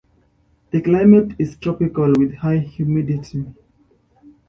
[0.71, 3.45] The climate is tropical with high humidity.